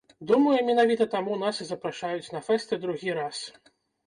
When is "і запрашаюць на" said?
1.67-2.43